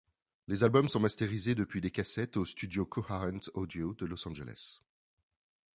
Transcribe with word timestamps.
Les 0.47 0.63
albums 0.63 0.89
sont 0.89 0.99
masterisés 0.99 1.53
depuis 1.53 1.79
les 1.79 1.91
cassettes 1.91 2.35
au 2.35 2.43
studio 2.43 2.87
CoHearent 2.87 3.39
Audio 3.53 3.93
de 3.93 4.07
Los 4.07 4.27
Angeles. 4.27 4.79